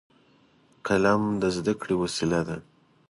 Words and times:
قلم 0.85 1.23
د 1.41 1.43
زده 1.55 1.73
کړې 1.81 1.95
وسیله 2.01 2.39
ده 2.47 2.57